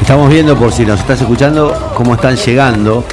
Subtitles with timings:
[0.00, 3.04] Estamos viendo, por si nos estás escuchando, cómo están llegando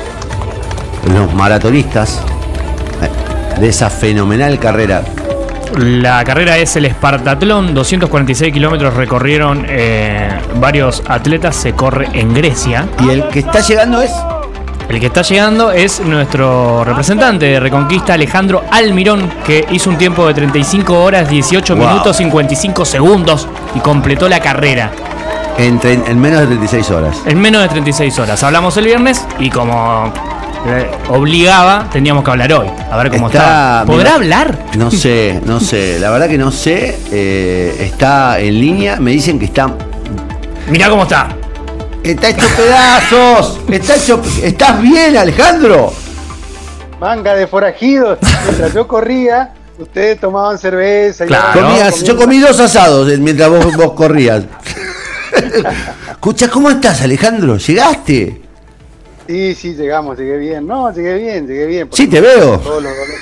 [1.13, 2.21] los maratonistas
[3.59, 5.03] de esa fenomenal carrera.
[5.77, 12.87] La carrera es el Espartatlón, 246 kilómetros recorrieron eh, varios atletas, se corre en Grecia.
[12.99, 14.11] Y el que está llegando es
[14.89, 20.25] El que está llegando es nuestro representante de Reconquista, Alejandro Almirón, que hizo un tiempo
[20.27, 21.87] de 35 horas, 18 Wow.
[21.87, 24.91] minutos, 55 segundos y completó la carrera
[25.57, 27.17] en, en menos de 36 horas.
[27.25, 28.41] en menos de 36 horas.
[28.43, 30.05] Hablamos el viernes y como
[30.67, 32.67] eh, obligaba, teníamos que hablar hoy.
[32.89, 33.39] A ver cómo Está-
[33.81, 33.83] está.
[33.85, 34.57] ¿Podrá mira, hablar?
[34.77, 35.99] No sé, no sé.
[35.99, 36.97] La verdad que no sé.
[37.11, 38.97] eh, está en línea.
[39.01, 39.69] Me dicen que está.
[40.69, 41.27] Mirá cómo está.
[42.07, 43.59] Está hecho pedazos.
[43.69, 44.21] Está hecho.
[44.41, 45.91] ¿Estás bien, Alejandro?
[46.99, 48.17] Manga de forajidos.
[48.45, 51.25] Mientras yo corría, ustedes tomaban cerveza.
[51.25, 51.61] y Claro.
[51.61, 54.43] Comías- yo comí dos asados eh, mientras vos, vos corrías.
[56.11, 57.57] Escucha, ¿cómo estás, Alejandro?
[57.57, 58.41] ¿Llegaste?
[59.27, 60.65] Sí, sí, llegamos, llegué bien.
[60.65, 61.89] No, llegué bien, llegué bien.
[61.91, 62.57] Sí, te veo.
[62.59, 63.19] Todos los dolores,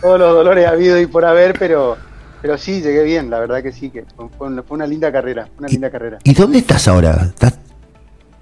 [0.00, 1.96] todos los dolores ha habido y por haber, pero,
[2.40, 3.28] pero sí, llegué bien.
[3.28, 5.48] La verdad que sí, que fue, fue una, fue una linda carrera.
[5.58, 6.18] Una linda carrera.
[6.22, 7.26] ¿Y dónde estás ahora?
[7.28, 7.54] ¿Estás-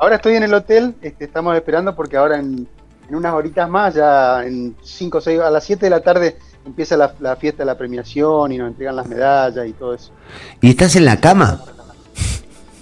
[0.00, 2.66] Ahora estoy en el hotel, este, estamos esperando porque ahora en,
[3.08, 6.38] en unas horitas más, ya en 5 o 6, a las 7 de la tarde
[6.64, 10.10] empieza la, la fiesta de la premiación y nos entregan las medallas y todo eso.
[10.62, 11.60] ¿Y estás en la cama?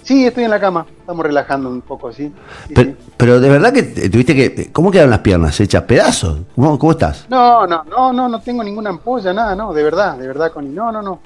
[0.03, 2.33] Sí, estoy en la cama, estamos relajando un poco, ¿sí?
[2.67, 2.95] Sí, Pero, sí.
[3.17, 4.71] pero de verdad que te- tuviste que.
[4.71, 5.59] ¿Cómo quedaron las piernas?
[5.59, 6.39] ¿Hechas pedazos?
[6.55, 7.25] ¿Cómo, cómo estás?
[7.29, 10.71] No, no, no, no, no tengo ninguna ampolla, nada, no, de verdad, de verdad, Connie,
[10.73, 11.19] no, no, no.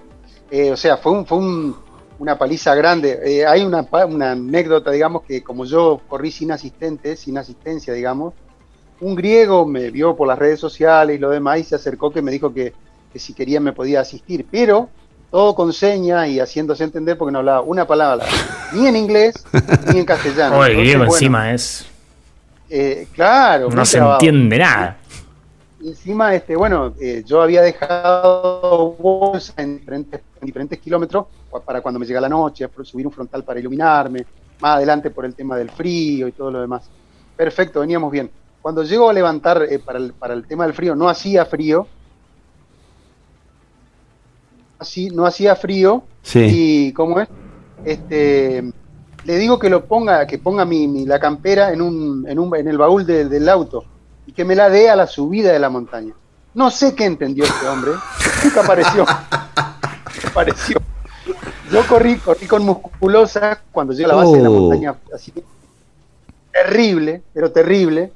[0.51, 1.75] Eh, o sea, fue, un, fue un-
[2.17, 3.19] una paliza grande.
[3.23, 7.93] Eh, hay una, pa- una anécdota, digamos, que como yo corrí sin asistente, sin asistencia,
[7.93, 8.33] digamos,
[8.99, 12.21] un griego me vio por las redes sociales y lo demás y se acercó que
[12.21, 12.73] me dijo que,
[13.11, 14.89] que si quería me podía asistir, pero
[15.29, 18.25] todo con señas y haciéndose entender porque no hablaba una palabra,
[18.73, 19.33] ni en inglés
[19.91, 20.57] ni en castellano.
[20.57, 21.85] Oh, el Entonces, griego bueno, encima es.
[22.69, 24.13] eh, claro, No se trabado.
[24.15, 24.97] entiende nada.
[25.89, 31.81] Encima, este, bueno, eh, yo había dejado bolsa en diferentes, en diferentes kilómetros pa- para
[31.81, 34.25] cuando me llega la noche, subir un frontal para iluminarme,
[34.59, 36.89] más adelante por el tema del frío y todo lo demás.
[37.35, 38.29] Perfecto, veníamos bien.
[38.61, 41.87] Cuando llego a levantar eh, para, el, para el tema del frío, no hacía frío,
[44.79, 46.87] así, no hacía frío, Sí.
[46.87, 47.27] y ¿cómo es?
[47.85, 48.63] Este,
[49.25, 52.55] le digo que lo ponga, que ponga mi, mi- la campera en un, en un,
[52.55, 53.83] en el baúl de- del auto
[54.25, 56.13] y que me la dé a la subida de la montaña.
[56.53, 57.91] No sé qué entendió este hombre,
[58.43, 59.05] nunca apareció.
[60.27, 60.77] apareció.
[61.71, 64.53] Yo corrí, corrí con musculosa cuando llegué a la base de la Oh.
[64.59, 65.33] montaña, así
[66.51, 68.11] terrible, pero terrible.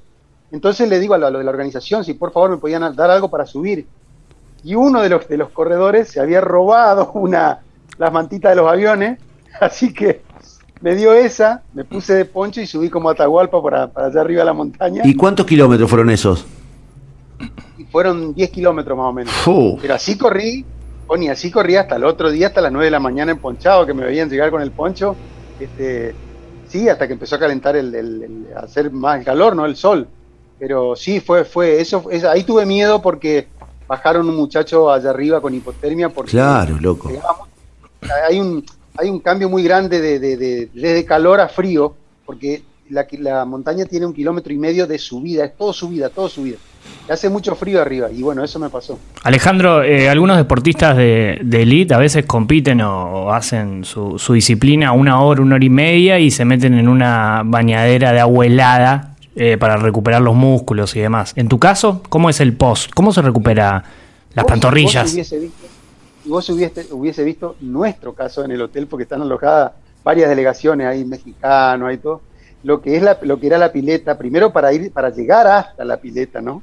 [0.51, 2.96] Entonces le digo a lo, a lo de la organización si por favor me podían
[2.96, 3.88] dar algo para subir.
[4.63, 7.59] Y uno de los, de los corredores se había robado una,
[7.97, 9.19] las mantitas de los aviones,
[9.59, 10.22] así que
[10.81, 14.41] me dio esa, me puse de poncho y subí como Atahualpa para, para allá arriba
[14.41, 15.01] de la montaña.
[15.05, 16.45] ¿Y cuántos kilómetros fueron esos?
[17.77, 19.33] Y fueron 10 kilómetros más o menos.
[19.81, 20.66] Pero así corrí,
[21.07, 23.85] Oni, así corrí hasta el otro día, hasta las 9 de la mañana en ponchado,
[23.85, 25.16] que me veían llegar con el poncho.
[25.59, 26.13] Este,
[26.67, 29.66] sí, hasta que empezó a calentar el, el- el- a hacer más el calor, no
[29.66, 30.07] el sol.
[30.59, 33.47] Pero sí, fue, fue, eso, es- ahí tuve miedo porque
[33.87, 37.07] bajaron un muchacho allá arriba con hipotermia porque Claro, loco.
[37.09, 37.47] digamos,
[38.27, 38.66] hay un,
[38.97, 43.46] hay un cambio muy grande de, de, de- desde calor a frío, porque la, la
[43.46, 46.58] montaña tiene un kilómetro y medio de subida, es todo subida, todo subida.
[47.09, 48.97] Hace mucho frío arriba, y bueno, eso me pasó.
[49.24, 54.34] Alejandro, eh, algunos deportistas de, de elite a veces compiten o, o hacen su, su
[54.34, 58.46] disciplina una hora, una hora y media y se meten en una bañadera de agua
[58.46, 61.34] helada eh, para recuperar los músculos y demás.
[61.35, 62.91] En tu caso, ¿cómo es el post?
[62.93, 63.84] ¿Cómo se recupera
[64.34, 65.14] las pantorrillas?
[65.14, 65.35] Visto,
[66.28, 69.72] y vos hubiese, hubiese visto nuestro caso en el hotel, porque están alojadas
[70.03, 72.22] varias delegaciones, hay mexicanos, hay todo.
[72.64, 75.85] Lo que es la, lo que era la pileta, primero para ir, para llegar hasta
[75.85, 76.62] la pileta, ¿no?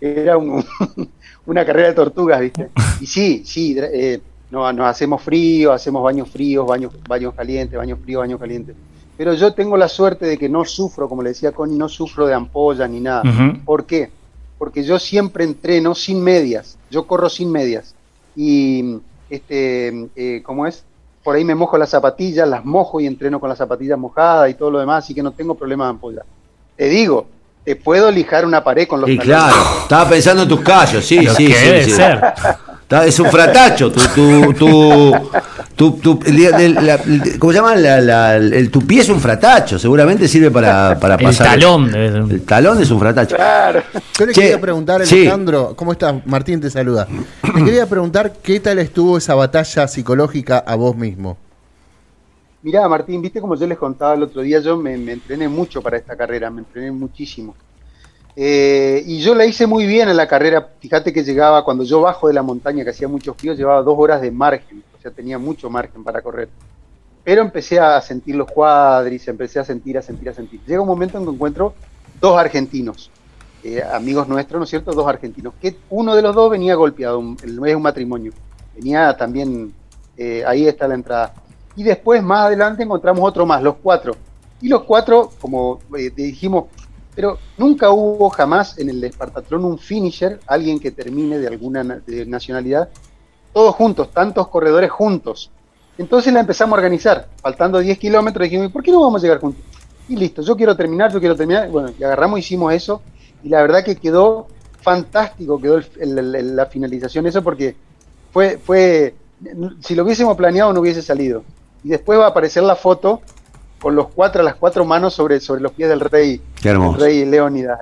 [0.00, 0.64] Era un-
[1.46, 2.70] una carrera de tortugas, ¿viste?
[3.00, 4.20] Y sí, sí, eh,
[4.50, 8.74] no, nos hacemos frío, hacemos baños fríos, baños, baños calientes, baños fríos, baños calientes.
[9.16, 12.26] Pero yo tengo la suerte de que no sufro, como le decía Connie, no sufro
[12.26, 13.22] de ampollas ni nada.
[13.22, 13.58] Ujú.
[13.64, 14.10] ¿Por qué?
[14.58, 17.96] porque yo siempre entreno sin medias, yo corro sin medias.
[18.36, 18.98] Y,
[19.30, 20.84] este, eh, ¿cómo es?
[21.22, 24.54] Por ahí me mojo las zapatillas, las mojo y entreno con las zapatillas mojadas y
[24.54, 26.22] todo lo demás, así que no tengo problema de ampolla.
[26.76, 27.26] Te digo,
[27.64, 31.20] te puedo lijar una pared con los Y claro, estaba pensando en tus callos, sí,
[31.28, 31.52] sí, sí.
[31.52, 31.90] debe sí.
[31.92, 32.34] ser.
[32.92, 35.12] Está- Es un fratacho, tu, tu, tu,
[35.74, 37.74] tu, tu- el- el- la- el- ¿cómo se llama?
[37.74, 41.46] La- la- el, tu pie es un fratacho, seguramente sirve para, para El pasar.
[41.46, 42.20] talón debe ser.
[42.30, 43.36] El talón es un fratacho.
[43.36, 43.82] Claro.
[44.18, 45.20] Yo le Che, quería preguntar, sí.
[45.22, 46.14] Alejandro, ¿cómo estás?
[46.26, 47.08] Martín te saluda.
[47.54, 51.38] Le quería preguntar qué tal estuvo esa batalla psicológica a vos mismo.
[52.60, 55.80] Mirá, Martín, viste como yo les contaba el otro día, yo me, me entrené mucho
[55.80, 57.54] para esta carrera, me entrené muchísimo.
[58.34, 62.00] Eh, y yo la hice muy bien en la carrera, fíjate que llegaba, cuando yo
[62.00, 65.10] bajo de la montaña, que hacía mucho frío, llevaba dos horas de margen, o sea,
[65.10, 66.48] tenía mucho margen para correr.
[67.24, 70.60] Pero empecé a sentir los cuadris, empecé a sentir, a sentir, a sentir.
[70.66, 71.74] Llega un momento en que encuentro
[72.20, 73.10] dos argentinos,
[73.62, 74.92] eh, amigos nuestros, ¿no es cierto?
[74.92, 78.32] Dos argentinos, que uno de los dos venía golpeado, un- es un matrimonio,
[78.74, 79.72] venía también,
[80.16, 81.34] eh, ahí está la entrada.
[81.76, 84.16] Y después, más adelante, encontramos otro más, los cuatro.
[84.60, 85.80] Y los cuatro, como
[86.16, 86.64] dijimos,
[87.14, 92.00] pero nunca hubo jamás en el Espartatlón un finisher, alguien que termine de alguna na-
[92.06, 92.88] de nacionalidad,
[93.52, 95.50] todos juntos, tantos corredores juntos.
[95.98, 99.40] Entonces la empezamos a organizar, faltando 10 kilómetros, dijimos, ¿por qué no vamos a llegar
[99.40, 99.62] juntos?
[100.08, 101.68] Y listo, yo quiero terminar, yo quiero terminar.
[101.70, 103.02] Bueno, y agarramos, hicimos eso,
[103.44, 104.46] y la verdad que quedó
[104.80, 107.76] fantástico, quedó el- el- la finalización, eso porque
[108.32, 109.14] fue, fue,
[109.80, 111.44] si lo hubiésemos planeado no hubiese salido.
[111.84, 113.20] Y después va a aparecer la foto
[113.82, 116.98] con los cuatro, las cuatro manos sobre, sobre los pies del rey, Qué hermoso.
[116.98, 117.80] el rey Leónidas.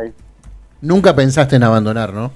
[0.80, 2.32] Nunca pensaste en abandonar, ¿no?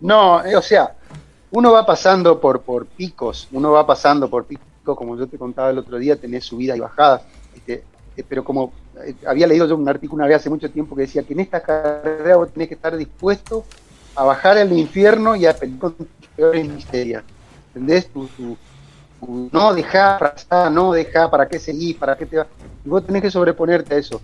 [0.00, 0.94] No, eh, o sea,
[1.50, 5.70] uno va pasando por, por picos, uno va pasando por picos, como yo te contaba
[5.70, 7.22] el otro día, tenés subidas y bajadas,
[7.54, 7.84] este,
[8.16, 8.72] eh, pero como
[9.04, 11.40] eh, había leído yo un artículo una vez hace mucho tiempo que decía que en
[11.40, 13.64] esta carrera vos tenés que estar dispuesto
[14.16, 17.22] a bajar al infierno y a pelear con tus peores miserias,
[17.68, 18.08] ¿entendés?
[18.08, 18.28] Tu-
[19.52, 20.18] no deja
[20.70, 21.98] no deja, ¿para qué seguir?
[21.98, 22.46] ¿Para qué te va?
[22.84, 24.20] Y vos tenés que sobreponerte a eso.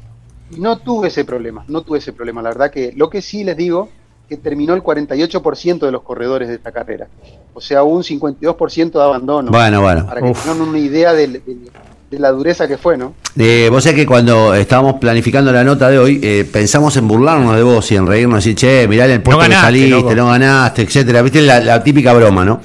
[0.50, 2.40] Y no tuve ese problema, no tuve ese problema.
[2.43, 3.88] La verdad que lo que sí les digo,
[4.28, 7.06] que terminó el 48% de los corredores de esta carrera.
[7.54, 9.50] O sea, un 52% de abandono.
[9.50, 10.06] Bueno, bueno.
[10.06, 10.43] Para que Uf.
[10.44, 11.70] tengan una idea del- del-
[12.10, 13.14] de, la dureza que fue, ¿no?
[13.37, 17.54] Eh, vos sabés que cuando estábamos planificando la nota de hoy, eh, pensamos en burlarnos
[17.56, 20.14] de vos y en reírnos, decir, che, mirá el puesto ganaste, que saliste, loco.
[20.14, 21.22] no ganaste, etcétera.
[21.22, 22.60] Viste la, la típica broma, ¿no?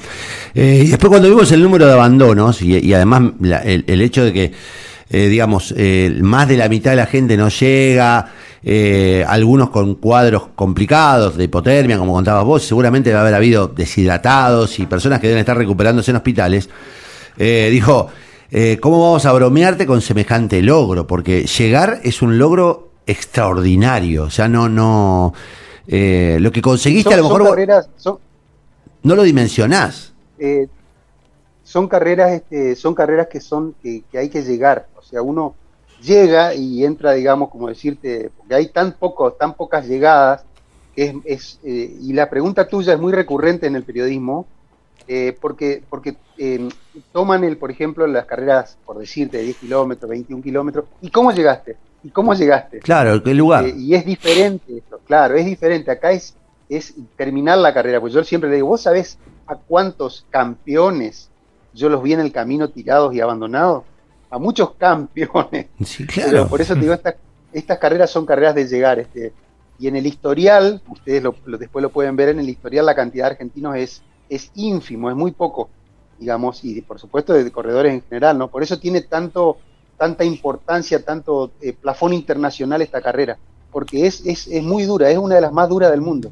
[0.54, 4.02] Eh, y después cuando vimos el número de abandonos y, y además la- el, el
[4.02, 4.52] hecho de que,
[5.10, 8.32] eh, digamos, eh, más de la mitad de la gente no llega,
[9.28, 14.78] algunos con cuadros complicados de hipotermia, como contabas vos, seguramente va a haber habido deshidratados
[14.78, 16.70] y personas que deben estar recuperándose en hospitales.
[17.38, 18.10] Dijo,
[18.80, 21.08] ¿cómo vamos a bromearte con semejante logro?
[21.08, 24.26] Porque llegar es un logro extraordinario.
[24.26, 25.34] O sea, no, no.
[25.88, 28.20] lo que conseguiste Son, a lo mejor carreras, son,
[29.02, 30.11] no lo dimensionás.
[30.42, 30.68] Eh,
[31.64, 34.88] son carreras, este, son carreras que son que, que hay que llegar.
[34.98, 35.56] O sea, uno
[36.02, 40.44] llega y entra, digamos, como decirte, porque hay tan poco, tan pocas llegadas,
[40.96, 44.46] que es, es, eh, y la pregunta tuya es muy recurrente en el periodismo,
[45.08, 46.70] eh, porque, porque eh,
[47.12, 51.32] toman el, por ejemplo, las carreras, por decirte, de 10 kilómetros, 21 kilómetros, ¿y cómo
[51.32, 51.78] llegaste?
[52.04, 52.80] ¿Y cómo llegaste?
[52.80, 53.66] Claro, qué lugar.
[53.66, 55.92] Eh, y es diferente esto, claro, es diferente.
[55.92, 56.36] Acá es,
[56.70, 59.18] es terminar la carrera, pues yo siempre le digo, ¿vos sabés
[59.52, 61.30] a cuántos campeones
[61.74, 63.84] yo los vi en el camino tirados y abandonados?
[64.30, 65.68] A muchos campeones.
[65.86, 66.48] sí, Pero claro.
[66.48, 67.16] por eso te digo, estas,
[67.54, 69.00] estas carreras son carreras de llegar.
[69.00, 69.34] Este,
[69.80, 72.96] y en el historial, ustedes lo, lo- después lo pueden ver, en el historial la
[72.96, 75.70] cantidad de argentinos es, es ínfimo, es muy poco,
[76.20, 78.48] digamos, y por supuesto de corredores en general, ¿no?
[78.48, 79.58] Por eso tiene tanto,
[79.98, 83.38] tanta importancia, tanto eh, plafón internacional esta carrera,
[83.72, 86.32] porque es, es, es muy dura, es una de las más duras del mundo.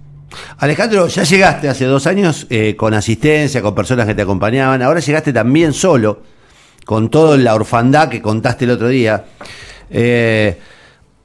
[0.58, 4.82] Alejandro, ya llegaste hace dos años eh, con asistencia, con personas que te acompañaban.
[4.82, 6.22] Ahora llegaste también solo,
[6.86, 9.26] con toda la orfandad que contaste el otro día.
[9.90, 10.58] Eh,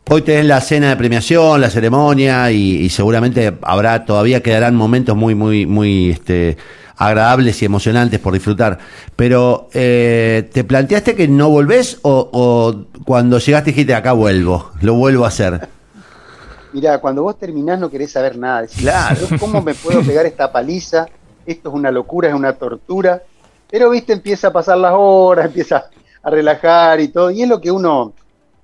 [0.09, 5.35] hoy tenés la cena de premiación, la ceremonia y, seguramente habrá, todavía quedarán momentos muy,
[5.35, 6.57] muy, muy este,
[6.97, 8.79] agradables y emocionantes por disfrutar.
[9.17, 14.95] Pero, eh, ¿te planteaste que no volvés o, o cuando llegaste dijiste acá vuelvo, lo
[14.95, 15.74] vuelvo a hacer?
[16.75, 18.63] Mira, cuando vos terminás no querés saber nada.
[18.63, 19.17] Decís, Claro.
[19.31, 21.07] "¿Yo ¿Cómo me puedo pegar esta paliza?
[21.47, 23.23] Esto es una locura, es una tortura.
[23.71, 25.85] Pero, viste, empieza a pasar las horas, empieza
[26.23, 27.31] a relajar y todo.
[27.31, 28.13] Y es lo que uno,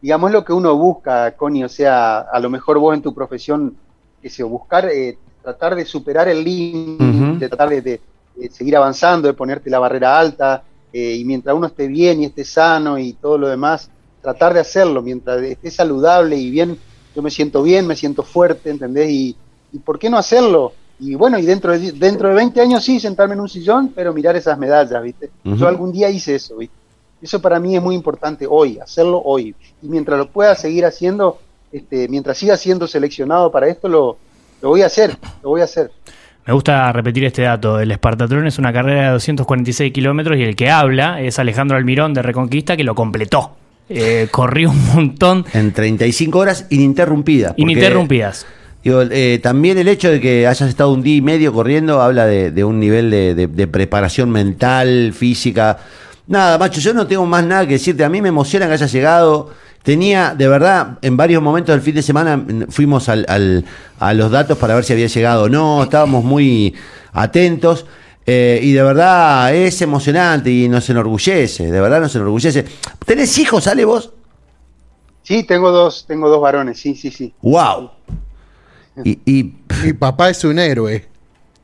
[0.01, 1.63] digamos, es lo que uno busca, Connie.
[1.65, 3.77] O sea, a lo mejor vos en tu profesión,
[4.21, 8.01] que sea, buscar, eh, tratar de superar el límite, de tratar de, de-
[8.35, 10.63] de seguir avanzando, de ponerte la barrera alta.
[10.93, 13.89] eh, y mientras uno esté bien y esté sano y todo lo demás,
[14.21, 15.01] tratar de hacerlo.
[15.03, 16.77] Mientras esté saludable y bien
[17.15, 19.11] yo me siento bien, me siento fuerte, ¿entendés?
[19.11, 19.37] Y,
[19.73, 20.73] y ¿por qué no hacerlo?
[20.99, 24.13] Y bueno, y dentro de, dentro de 20 años sí, sentarme en un sillón, pero
[24.13, 25.31] mirar esas medallas, ¿viste?
[25.45, 26.75] Yo algún día hice eso, ¿viste?
[27.23, 29.55] Eso para mí es muy importante hoy, hacerlo hoy.
[29.83, 31.39] Y mientras lo pueda seguir haciendo,
[31.73, 34.19] este, mientras siga siendo seleccionado para esto, lo,
[34.61, 35.91] lo voy a hacer, lo voy a hacer.
[36.47, 37.79] Me gusta repetir este dato.
[37.81, 42.13] El Espartatrón es una carrera de 246 kilómetros y el que habla es Alejandro Almirón
[42.15, 43.53] de Reconquista que lo completó.
[43.93, 47.55] Eh, corrió un montón En 35 horas ininterrumpida.
[47.57, 48.47] ininterrumpidas.
[48.85, 52.25] digo, eh, también el hecho de que hayas estado un día y medio corriendo habla
[52.27, 55.79] de, de un nivel de, de- de preparación mental, física.
[56.29, 58.05] Nada, macho, yo no tengo más nada que decirte.
[58.05, 59.51] A mí me emociona que hayas llegado.
[59.83, 63.65] Tenía, de verdad, en varios momentos del fin de semana fuimos al- al-
[63.99, 65.83] a los datos para ver si había llegado o no.
[65.83, 66.75] Estábamos muy
[67.13, 67.87] atentos.
[68.33, 71.69] Eh, y de verdad es emocionante y nos enorgullece.
[71.71, 72.65] De verdad nos enorgullece.
[73.05, 74.13] ¿Tenés hijos, Ale, vos?
[75.25, 77.35] Sí, tengo dos, tengo dos varones, sí, sí, sí.
[77.43, 77.91] ¡Wow!
[79.05, 81.09] Y, y- Mi papá es un héroe.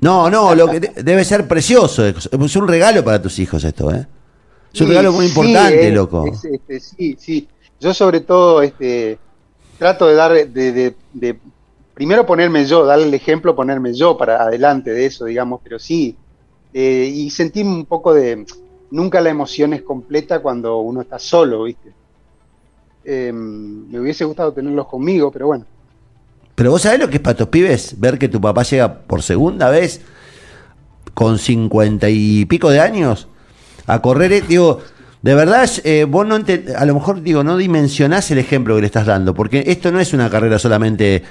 [0.01, 2.05] no, no, lo que de- debe ser precioso.
[2.07, 4.07] Es un regalo para tus hijos esto, ¿eh?
[4.75, 6.27] Es un Sí, regalo muy sí, importante, es- loco.
[6.33, 7.49] es, este, sí, sí.
[7.81, 9.19] Yo sobre todo este,
[9.79, 11.39] trato de dar, de, de- de
[11.95, 16.17] primero ponerme yo, darle el ejemplo, ponerme yo para adelante de eso, digamos, pero sí.
[16.79, 18.45] Eh, y sentí un poco de,
[18.91, 21.91] nunca la emoción es completa cuando uno está solo, ¿viste?
[23.03, 25.65] Eh, me hubiese gustado tenerlos conmigo, pero bueno.
[26.55, 29.23] Pero vos sabés lo que es para tus pibes ver que tu papá llega por
[29.23, 30.03] segunda vez
[31.15, 33.27] con cincuenta y pico de años
[33.87, 34.35] a correr.
[34.35, 34.81] eh, Digo,
[35.23, 38.87] de verdad, eh, vos no a lo mejor digo, no dimensionás el ejemplo que le
[38.89, 41.23] estás dando, porque esto no es una carrera solamente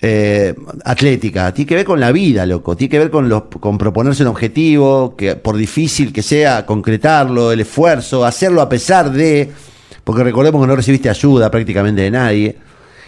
[0.00, 3.78] eh, atlética, tiene que ver con la vida, loco, tiene que ver con, los, con
[3.78, 9.50] proponerse un objetivo, que por difícil que sea, concretarlo, el esfuerzo, hacerlo a pesar de,
[10.02, 12.56] porque recordemos que no recibiste ayuda prácticamente de nadie,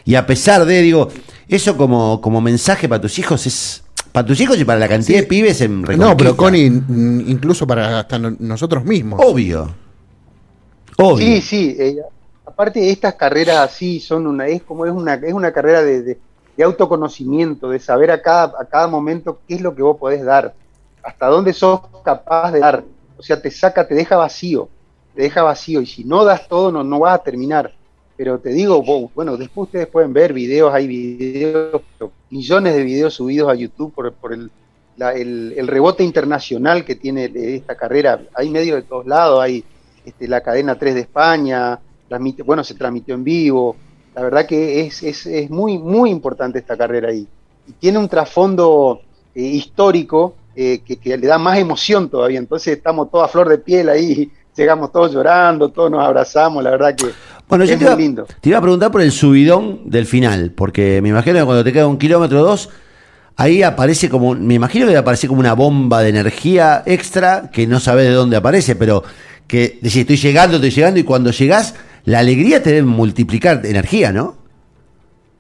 [0.05, 1.09] y a pesar de, digo,
[1.49, 5.19] eso como, como mensaje para tus hijos es, para tus hijos y para la cantidad
[5.19, 5.23] Sí.
[5.23, 6.65] de pibes en No, pero Connie,
[7.27, 9.21] incluso para hasta no- nosotros mismos.
[9.23, 9.69] Obvio.
[10.97, 11.27] Obvio.
[11.27, 11.77] Sí, sí.
[11.79, 11.97] eh,
[12.47, 16.19] aparte estas carreras así son una, es como es una, es una carrera de, de-
[16.57, 20.25] de autoconocimiento, de saber a cada, a cada momento qué es lo que vos podés
[20.25, 20.55] dar,
[21.03, 22.85] hasta dónde sos capaz de dar.
[23.17, 24.71] O sea, te saca, te deja vacío,
[25.15, 25.81] te deja vacío.
[25.81, 27.73] Y si no das todo, no, no vas a terminar.
[28.17, 31.83] Pero te digo, vos, bueno, después ustedes pueden ver videos, hay videos,
[32.31, 34.51] millones de videos subidos a YouTube por, por el,
[34.97, 38.21] la- el, el rebote internacional que tiene esta carrera.
[38.35, 39.65] Hay medios de todos lados, hay
[40.05, 41.81] este, la cadena 3 de España,
[42.45, 43.77] bueno, se transmitió en vivo.
[44.17, 47.27] La verdad que es, es, es muy, muy importante esta carrera ahí.
[47.69, 49.03] Y tiene un trasfondo
[49.35, 52.39] eh, histórico eh, que, que le da más emoción todavía.
[52.39, 56.71] Entonces estamos todos a flor de piel ahí, llegamos todos llorando, todos nos abrazamos, la
[56.71, 58.27] verdad que Bueno, yo es te muy iba, lindo.
[58.41, 61.73] te iba a preguntar por el subidón del final, porque me imagino que cuando te
[61.75, 62.71] queda un kilómetro o dos,
[63.37, 67.81] ahí aparece como, me imagino que aparece como una bomba de energía extra que no
[67.81, 69.05] sabes de dónde aparece, pero
[69.47, 71.75] que decís, estoy llegando, estoy llegando, y cuando llegás,
[72.07, 74.37] la alegría te debe multiplicar energía, ¿no?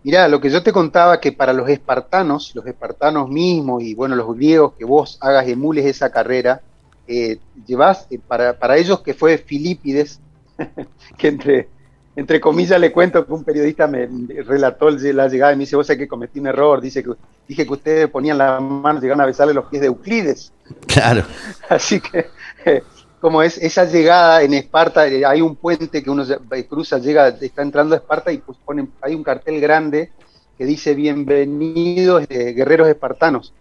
[0.04, 4.14] Mirá, lo que yo te contaba que para los espartanos, los espartanos mismos y bueno,
[4.14, 6.60] los griegos, que vos hagas, emules esa carrera,
[7.08, 10.20] eh, llevas, eh, para, para ellos que fue Filipides,
[11.18, 11.68] que entre,
[12.14, 15.60] entre comillas le cuento que un periodista me me relató el- la llegada y me
[15.64, 17.10] dice, vos sabés que cometí un error, dice que
[17.48, 20.52] dije que ustedes ponían las manos, llegaron a besarle los pies de Euclides.
[20.86, 21.24] Claro.
[21.68, 22.26] Así que,
[22.64, 22.82] eh,
[23.26, 26.24] como es esa llegada en Esparta, eh, hay un puente que uno
[26.68, 30.12] cruza, llega, está entrando a Esparta y pues ponen, hay un cartel grande
[30.56, 33.52] que dice bienvenidos eh, guerreros espartanos.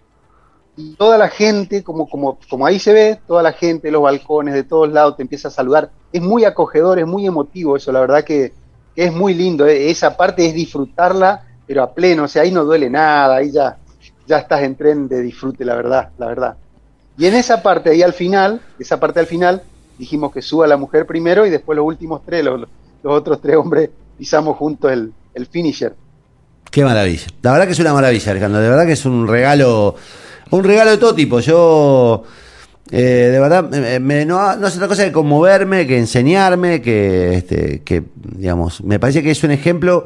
[0.76, 4.54] Y toda la gente, como, como, como ahí se ve, toda la gente, los balcones
[4.54, 5.92] de todos lados te empieza a saludar.
[6.12, 8.54] Es muy acogedor, es muy emotivo eso, la verdad que,
[8.96, 9.68] que es muy lindo.
[9.68, 13.52] eh, Esa parte es disfrutarla, pero a pleno, o sea, ahí no duele nada, ahí
[13.52, 13.80] ya,
[14.28, 16.58] ya estás en tren de disfrute, la verdad, la verdad.
[17.18, 19.62] Y en esa parte, ahí al final, esa parte al final,
[19.98, 22.68] dijimos que suba la mujer primero y después los últimos tres, los,
[23.04, 25.96] otros tres hombres, pisamos juntos el, el finisher.
[26.72, 27.28] Qué maravilla.
[27.42, 28.60] La verdad que es una maravilla, Alejandro.
[28.60, 29.96] De verdad que es un regalo,
[30.52, 31.40] un regalo de todo tipo.
[31.40, 32.24] Yo,
[32.92, 37.36] eh, de verdad, me- me- no, no hace otra cosa que conmoverme, que enseñarme, que,
[37.36, 40.06] este, que, digamos, me parece que es un ejemplo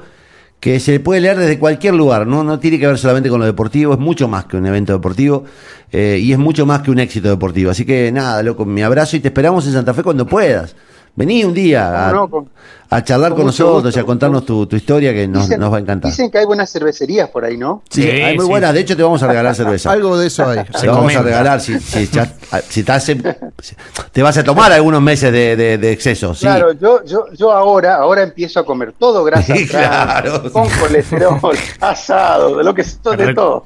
[0.59, 2.43] que se puede leer desde cualquier lugar, ¿no?
[2.43, 5.45] No tiene que ver solamente con lo deportivo, es mucho más que un evento deportivo
[5.91, 7.71] eh, y es mucho más que un éxito deportivo.
[7.71, 10.75] Así que nada, loco, mi abrazo y te esperamos en Santa Fe cuando puedas.
[11.19, 12.49] Vení un día a, No, no, con-
[12.91, 15.71] a charlar con, nosotros gusto, y a contarnos tu, tu historia que nos, Dicen- nos
[15.71, 16.09] va a encantar.
[16.09, 17.83] Dicen que hay buenas cervecerías por ahí, ¿no?
[17.89, 18.49] Sí, Sí, hay muy sí.
[18.49, 18.73] buenas.
[18.73, 19.91] De hecho, te vamos a regalar cerveza.
[19.91, 20.63] Algo de eso hay.
[20.63, 21.19] Te vamos comenta.
[21.19, 22.33] a regalar si, si, ya-
[22.69, 26.33] si te vas a tomar algunos meses de, de- de exceso.
[26.33, 26.45] Sí.
[26.45, 30.49] Claro, yo, yo, yo ahora, ahora empiezo a comer todo grasa Claro.
[30.53, 31.37] con colesterol,
[31.81, 32.83] asado, de lo que
[33.17, 33.65] de todo.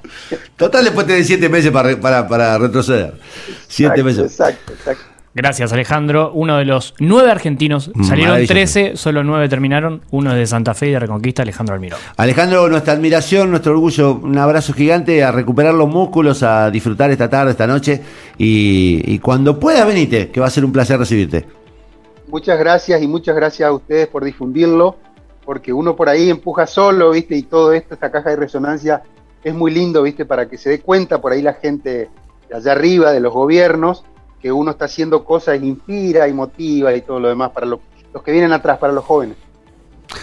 [0.58, 3.14] Total, después tenés siete meses para, re- para, para retroceder.
[3.68, 4.24] Siete Exacto, meses.
[4.32, 5.04] Exacto, exacto.
[5.36, 6.32] Gracias, Alejandro.
[6.34, 7.92] Uno de los nueve argentinos.
[8.04, 8.54] Salieron Maravilloso.
[8.54, 10.02] 13, solo nueve terminaron.
[10.12, 12.00] Uno es de Santa Fe y de Reconquista, Alejandro Almirón.
[12.18, 17.30] Alejandro, nuestra admiración, nuestro orgullo, un abrazo gigante, a recuperar los músculos, a disfrutar esta
[17.30, 18.02] tarde, esta noche.
[18.38, 21.48] Y, y cuando puedas, venite, que va a ser un placer recibirte.
[22.28, 24.98] Muchas gracias y muchas gracias a ustedes por difundirlo,
[25.46, 27.36] porque uno por ahí empuja solo, ¿viste?
[27.36, 29.02] Y todo esto, esta caja de resonancia,
[29.44, 30.26] es muy lindo, ¿viste?
[30.26, 32.10] Para que se dé cuenta por ahí la gente
[32.50, 34.04] de allá arriba, de los gobiernos,
[34.44, 37.80] que uno está haciendo cosas y inspira y motiva y todo lo demás para los,
[38.14, 39.38] los que vienen atrás, para los jóvenes.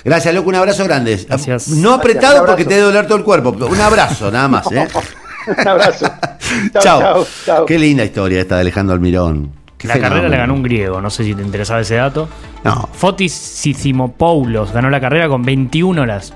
[0.04, 1.24] Gracias, loco, un abrazo grande.
[1.26, 1.68] Gracias.
[1.68, 3.48] No apretado porque te debe doler todo el cuerpo.
[3.48, 4.70] Un abrazo, nada más.
[4.70, 4.86] ¿eh?
[5.58, 6.06] Un abrazo.
[6.72, 6.82] Chao.
[6.82, 7.66] chao, chao, chao.
[7.66, 9.52] Qué linda historia esta de Alejandro Almirón.
[9.78, 12.28] Qué La carrera la ganó un griego, no sé si te interesaba ese dato.
[12.62, 12.90] No.
[12.92, 16.34] Fotis Sissimopoulos ganó la carrera con 21 horas.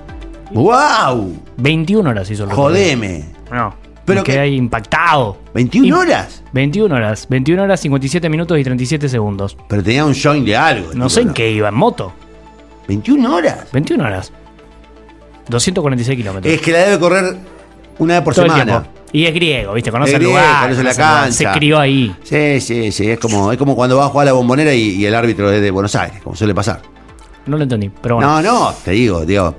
[0.51, 1.39] ¡Wow!
[1.57, 2.69] 21 horas hizo el recorrido.
[2.69, 3.25] Jodeme.
[3.51, 3.75] No,
[4.05, 5.37] Pero que- quedé ahí impactado.
[5.53, 6.43] ¿21 Y- horas?
[6.53, 7.27] 21 horas.
[7.29, 9.57] 21 horas, 57 minutos y 37 segundos.
[9.67, 10.93] Pero tenía un join de algo.
[10.93, 12.13] No sé en qué iba, en moto.
[12.87, 13.67] ¿21 horas?
[13.73, 14.31] 21 horas.
[15.49, 16.53] 246 kilómetros.
[16.53, 17.35] Es que la debe correr
[17.99, 18.87] una vez por Todo semana.
[19.11, 19.91] Y es griego, ¿viste?
[19.91, 20.63] Conoce Es el griego, lugar.
[20.63, 21.31] conoce la cancha.
[21.31, 22.13] Se crió ahí.
[22.23, 23.09] Sí, sí, sí.
[23.09, 25.51] Es como, es como cuando vas a jugar a la bombonera y, y el árbitro
[25.51, 26.81] es de Buenos Aires, como suele pasar.
[27.47, 28.41] No lo entendí, pero bueno.
[28.41, 29.53] No, no, te digo, digo,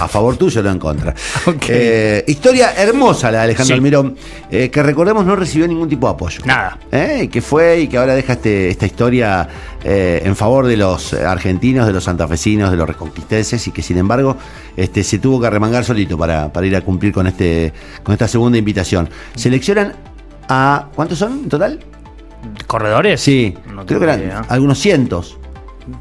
[0.00, 1.12] a favor tuyo, no en contra.
[1.46, 1.64] Ok.
[1.68, 3.72] Eh, historia hermosa la de Alejandro Sí.
[3.72, 4.16] Almirón,
[4.50, 6.40] eh, que recordemos no recibió ningún tipo de apoyo.
[6.44, 6.78] Nada.
[6.92, 9.48] Eh, que fue y que ahora deja este, esta historia
[9.82, 13.98] eh, en favor de los argentinos, de los santafesinos, de los reconquistenses y que sin
[13.98, 14.36] embargo
[14.76, 17.72] este, se tuvo que arremangar solito para, para ir a cumplir con, este,
[18.04, 19.08] con esta segunda invitación.
[19.34, 19.94] Seleccionan
[20.48, 20.88] a...
[20.94, 21.80] ¿Cuántos son en total?
[22.66, 23.20] ¿Corredores?
[23.20, 24.42] Sí, No creo que eran idea.
[24.48, 25.38] algunos cientos.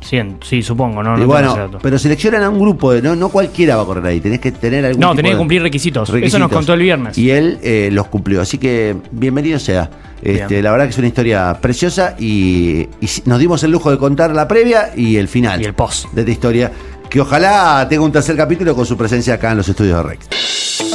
[0.02, 1.02] Cien, sí, supongo.
[1.04, 4.06] No, no bueno, pero seleccionan a un grupo, de, no, no cualquiera va a correr
[4.06, 6.10] ahí, tenés que tener algún No, tipo tenés que cumplir requisitos.
[6.10, 7.18] Eso nos contó el viernes.
[7.18, 9.90] Y él eh, los cumplió, así que bienvenido sea.
[10.22, 10.64] Este, Bien.
[10.64, 14.36] la verdad que es una historia preciosa y, y nos dimos el lujo de contar
[14.36, 16.12] la previa y el final Y el post.
[16.14, 16.72] de esta historia,
[17.10, 20.91] que ojalá tenga un tercer capítulo con su presencia acá en los estudios de Rex.